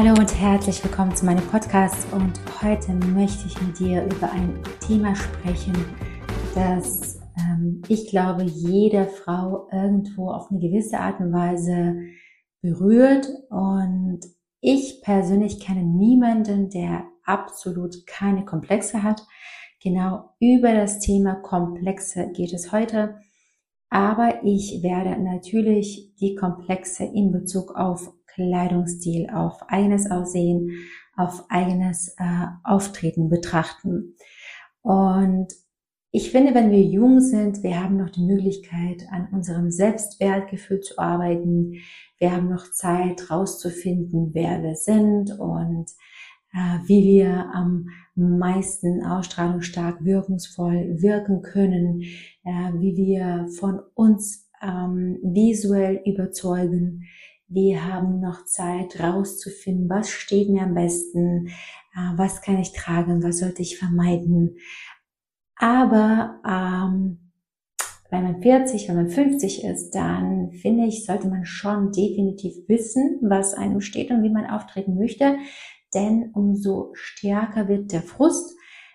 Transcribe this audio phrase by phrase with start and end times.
[0.00, 4.62] Hallo und herzlich willkommen zu meinem Podcast und heute möchte ich mit dir über ein
[4.86, 5.74] Thema sprechen,
[6.54, 11.96] das ähm, ich glaube jede Frau irgendwo auf eine gewisse Art und Weise
[12.62, 14.20] berührt und
[14.60, 19.26] ich persönlich kenne niemanden, der absolut keine Komplexe hat.
[19.82, 23.18] Genau über das Thema Komplexe geht es heute.
[23.90, 30.70] Aber ich werde natürlich die Komplexe in Bezug auf Kleidungsstil, auf eigenes Aussehen,
[31.16, 34.14] auf eigenes äh, Auftreten betrachten.
[34.82, 35.48] Und
[36.10, 40.98] ich finde, wenn wir jung sind, wir haben noch die Möglichkeit, an unserem Selbstwertgefühl zu
[40.98, 41.74] arbeiten.
[42.18, 45.90] Wir haben noch Zeit, rauszufinden, wer wir sind und
[46.54, 52.02] äh, wie wir am meisten ausstrahlungsstark wirkungsvoll wirken können,
[52.44, 57.04] äh, wie wir von uns ähm, visuell überzeugen,
[57.48, 61.48] wir haben noch Zeit rauszufinden, was steht mir am besten,
[61.94, 64.56] äh, was kann ich tragen, was sollte ich vermeiden.
[65.56, 67.32] Aber ähm,
[68.10, 73.18] wenn man 40, wenn man 50 ist, dann finde ich, sollte man schon definitiv wissen,
[73.22, 75.36] was einem steht und wie man auftreten möchte.
[75.94, 78.54] Denn umso stärker wird der Frust,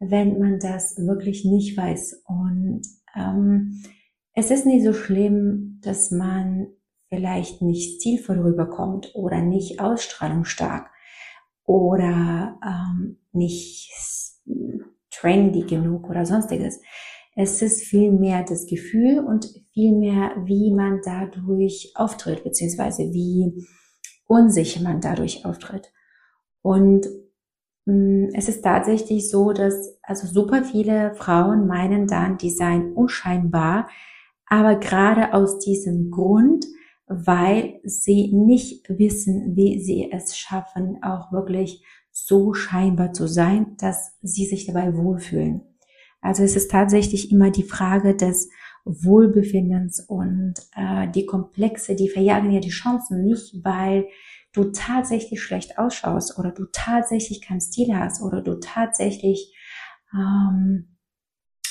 [0.00, 2.22] wenn man das wirklich nicht weiß.
[2.26, 2.82] Und
[3.16, 3.82] ähm,
[4.34, 6.68] es ist nicht so schlimm, dass man
[7.14, 10.90] vielleicht nicht stilvoll rüberkommt oder nicht ausstrahlungsstark
[11.64, 13.92] oder ähm, nicht
[15.10, 16.80] trendy genug oder sonstiges.
[17.36, 23.64] Es ist vielmehr das Gefühl und vielmehr, wie man dadurch auftritt, beziehungsweise wie
[24.26, 25.92] unsicher man dadurch auftritt.
[26.62, 27.06] Und
[27.86, 32.92] mh, mm, es ist tatsächlich so, dass also super viele Frauen meinen dann, die seien
[32.92, 33.88] unscheinbar,
[34.46, 36.66] aber gerade aus diesem Grund
[37.06, 44.16] weil sie nicht wissen, wie sie es schaffen, auch wirklich so scheinbar zu sein, dass
[44.22, 45.62] sie sich dabei wohlfühlen.
[46.20, 48.48] Also es ist tatsächlich immer die Frage des
[48.84, 54.06] Wohlbefindens und äh, die Komplexe, die verjagen ja die Chancen nicht, weil
[54.52, 59.54] du tatsächlich schlecht ausschaust oder du tatsächlich keinen Stil hast oder du tatsächlich
[60.14, 60.96] ähm,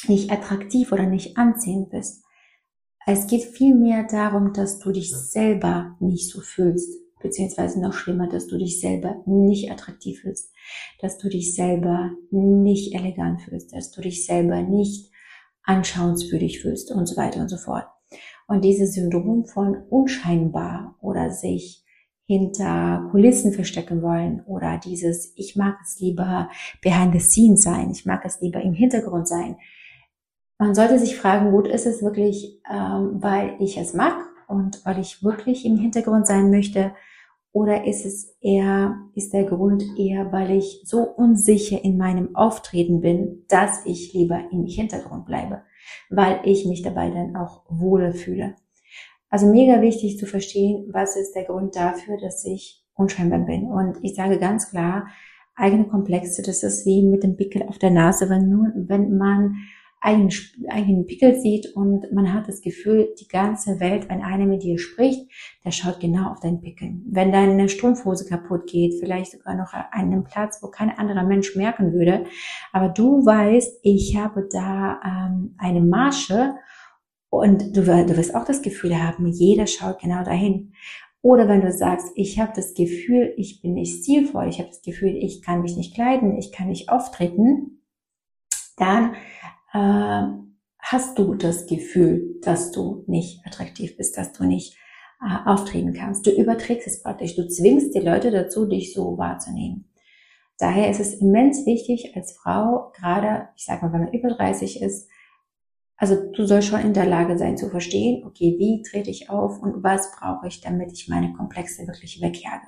[0.08, 2.23] nicht attraktiv oder nicht anziehend bist.
[3.06, 6.90] Es geht vielmehr darum, dass du dich selber nicht so fühlst,
[7.22, 10.54] beziehungsweise noch schlimmer, dass du dich selber nicht attraktiv fühlst,
[11.02, 15.12] dass du dich selber nicht elegant fühlst, dass du dich selber nicht
[15.64, 17.88] anschauenswürdig fühlst und so weiter und so fort.
[18.48, 21.84] Und dieses Syndrom von unscheinbar oder sich
[22.26, 26.50] hinter Kulissen verstecken wollen oder dieses, ich mag es lieber
[26.82, 29.58] behind the scenes sein, ich mag es lieber im Hintergrund sein,
[30.58, 34.16] man sollte sich fragen, gut, ist es wirklich, ähm, weil ich es mag
[34.48, 36.94] und weil ich wirklich im Hintergrund sein möchte?
[37.52, 43.02] Oder ist es eher, ist der Grund eher, weil ich so unsicher in meinem Auftreten
[43.02, 45.62] bin, dass ich lieber im Hintergrund bleibe,
[46.10, 48.56] weil ich mich dabei dann auch wohler fühle?
[49.30, 53.66] Also mega wichtig zu verstehen, was ist der Grund dafür, dass ich unscheinbar bin.
[53.66, 55.08] Und ich sage ganz klar,
[55.56, 59.56] eigene Komplexe, das ist wie mit dem Pickel auf der Nase, wenn, nur, wenn man
[60.04, 60.30] einen,
[60.68, 64.78] einen Pickel sieht und man hat das Gefühl, die ganze Welt, wenn einer mit dir
[64.78, 65.32] spricht,
[65.64, 66.96] der schaut genau auf deinen Pickel.
[67.06, 71.56] Wenn deine Strumpfhose kaputt geht, vielleicht sogar noch an einem Platz, wo kein anderer Mensch
[71.56, 72.26] merken würde,
[72.74, 76.56] aber du weißt, ich habe da ähm, eine Masche
[77.30, 80.74] und du, du wirst auch das Gefühl haben, jeder schaut genau dahin.
[81.22, 84.82] Oder wenn du sagst, ich habe das Gefühl, ich bin nicht stilvoll, ich habe das
[84.82, 87.82] Gefühl, ich kann mich nicht kleiden, ich kann nicht auftreten,
[88.76, 89.16] dann
[89.74, 90.24] äh,
[90.80, 94.78] hast du das Gefühl, dass du nicht attraktiv bist, dass du nicht
[95.22, 96.26] äh, auftreten kannst.
[96.26, 97.36] Du überträgst es praktisch.
[97.36, 99.90] Du zwingst die Leute dazu, dich so wahrzunehmen.
[100.60, 104.82] Daher ist es immens wichtig als Frau, gerade, ich sage mal, wenn man über 30
[104.82, 105.10] ist,
[105.98, 109.62] also du sollst schon in der Lage sein zu verstehen, okay, wie trete ich auf
[109.62, 112.66] und was brauche ich, damit ich meine Komplexe wirklich wegjage.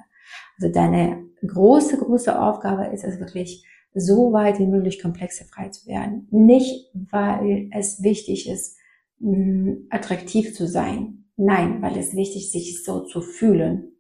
[0.58, 5.88] Also deine große, große Aufgabe ist es wirklich, so weit wie möglich Komplexe frei zu
[5.88, 6.28] werden.
[6.30, 8.78] Nicht, weil es wichtig ist,
[9.90, 11.26] attraktiv zu sein.
[11.38, 13.96] Nein, weil es wichtig ist, sich so zu fühlen.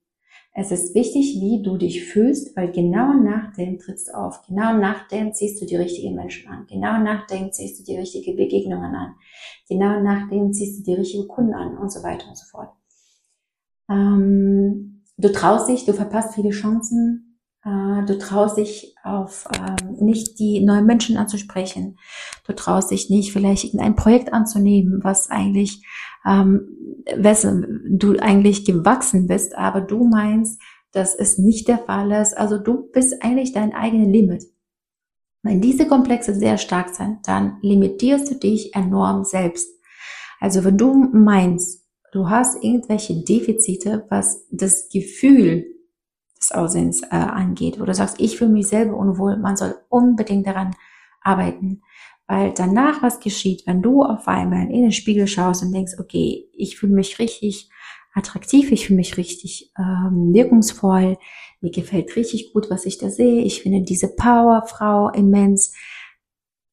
[0.57, 4.41] Es ist wichtig, wie du dich fühlst, weil genau nach dem trittst du auf.
[4.47, 6.65] Genau nach dem ziehst du die richtigen Menschen an.
[6.69, 9.15] Genau nach dem ziehst du die richtigen Begegnungen an.
[9.67, 12.69] Genau nach dem ziehst du die richtigen Kunden an und so weiter und so fort.
[13.89, 17.24] Ähm, du traust dich, du verpasst viele Chancen.
[17.65, 21.97] Äh, du traust dich auf ähm, nicht die neuen Menschen anzusprechen.
[22.45, 25.83] Du traust dich nicht vielleicht irgendein Projekt anzunehmen, was eigentlich
[26.25, 26.67] ähm,
[27.15, 32.37] wessen du eigentlich gewachsen bist, aber du meinst, dass es nicht der Fall ist.
[32.37, 34.43] Also du bist eigentlich dein eigenes Limit.
[35.43, 39.69] Wenn diese Komplexe sehr stark sind, dann limitierst du dich enorm selbst.
[40.39, 45.74] Also wenn du meinst, du hast irgendwelche Defizite, was das Gefühl
[46.51, 50.75] Aussehens äh, angeht, wo du sagst, ich fühle mich selber unwohl, man soll unbedingt daran
[51.21, 51.81] arbeiten.
[52.27, 56.49] Weil danach was geschieht, wenn du auf einmal in den Spiegel schaust und denkst, okay,
[56.53, 57.69] ich fühle mich richtig
[58.15, 61.17] attraktiv, ich fühle mich richtig ähm, wirkungsvoll,
[61.61, 65.73] mir gefällt richtig gut, was ich da sehe, ich finde diese Powerfrau immens.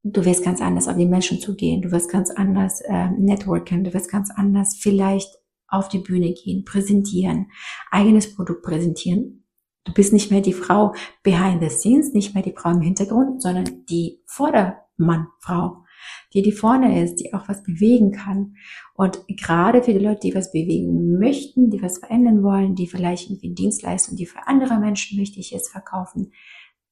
[0.05, 3.93] Du wirst ganz anders auf die Menschen zugehen, du wirst ganz anders äh, networken, du
[3.93, 5.31] wirst ganz anders vielleicht
[5.69, 7.51] auf die Bühne gehen, präsentieren,
[7.91, 9.42] eigenes Produkt präsentieren.
[9.85, 13.43] Du bist nicht mehr die Frau behind the scenes, nicht mehr die Frau im Hintergrund,
[13.43, 15.85] sondern die Vorder Mann, Frau,
[16.33, 18.57] die die vorne ist, die auch was bewegen kann.
[18.95, 23.29] Und gerade für die Leute, die was bewegen möchten, die was verändern wollen, die vielleicht
[23.29, 26.33] irgendwie Dienstleistung, die für andere Menschen wichtig ist, verkaufen,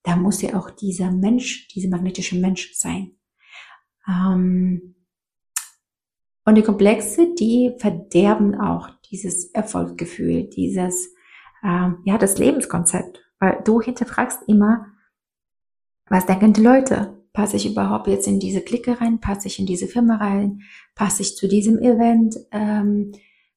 [0.03, 3.13] da muss ja auch dieser Mensch, dieser magnetische Mensch sein.
[4.09, 4.95] Ähm
[6.45, 11.15] und die Komplexe, die verderben auch dieses Erfolgsgefühl, dieses,
[11.65, 13.23] ähm, ja, das Lebenskonzept.
[13.39, 14.87] Weil du hinterfragst immer,
[16.09, 17.17] was denken die Leute?
[17.33, 19.21] Passe ich überhaupt jetzt in diese Clique rein?
[19.21, 20.63] Passe ich in diese Firma rein?
[20.95, 22.37] Passe ich zu diesem Event?
[22.51, 23.13] Ähm,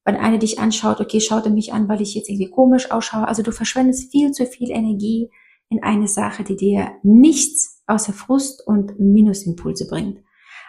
[0.06, 3.28] wenn einer dich anschaut, okay, schaut er mich an, weil ich jetzt irgendwie komisch ausschaue.
[3.28, 5.32] Also du verschwendest viel zu viel Energie
[5.70, 10.20] in eine Sache, die dir nichts außer Frust und Minusimpulse bringt.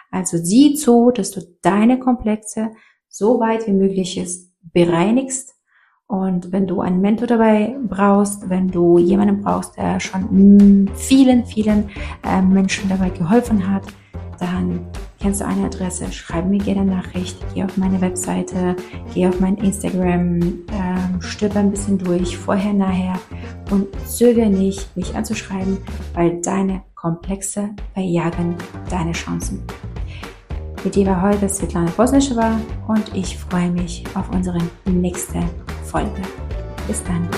[0.09, 2.71] Also sieh zu, dass du deine Komplexe
[3.07, 5.54] so weit wie möglich ist bereinigst
[6.07, 11.89] und wenn du einen Mentor dabei brauchst, wenn du jemanden brauchst, der schon vielen, vielen
[12.23, 13.83] äh, Menschen dabei geholfen hat,
[14.39, 14.81] dann
[15.19, 18.75] kennst du eine Adresse, schreib mir gerne Nachricht, geh auf meine Webseite,
[19.13, 23.19] geh auf mein Instagram, äh, stöber ein bisschen durch, vorher, nachher.
[23.71, 25.79] Und zögere nicht, mich anzuschreiben,
[26.13, 28.55] weil deine Komplexe verjagen
[28.91, 29.63] deine Chancen.
[30.83, 35.39] Mit dir war heute Svetlana Bosnischewa und ich freue mich auf unsere nächste
[35.85, 36.21] Folge.
[36.87, 37.29] Bis dann.